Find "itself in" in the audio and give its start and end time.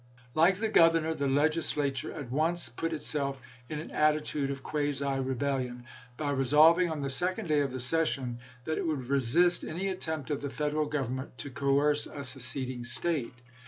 2.91-3.77